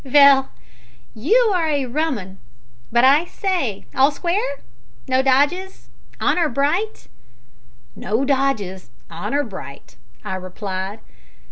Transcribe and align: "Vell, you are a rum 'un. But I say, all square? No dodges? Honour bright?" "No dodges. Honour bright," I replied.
"Vell, 0.03 0.49
you 1.13 1.51
are 1.55 1.67
a 1.69 1.85
rum 1.85 2.17
'un. 2.17 2.39
But 2.91 3.03
I 3.03 3.25
say, 3.25 3.85
all 3.93 4.09
square? 4.09 4.57
No 5.07 5.21
dodges? 5.21 5.89
Honour 6.19 6.49
bright?" 6.49 7.07
"No 7.95 8.25
dodges. 8.25 8.89
Honour 9.11 9.43
bright," 9.43 9.97
I 10.25 10.37
replied. 10.37 11.01